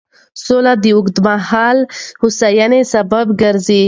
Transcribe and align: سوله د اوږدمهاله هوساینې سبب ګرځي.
سوله 0.45 0.73
د 0.83 0.85
اوږدمهاله 0.95 1.81
هوساینې 2.21 2.81
سبب 2.93 3.27
ګرځي. 3.41 3.79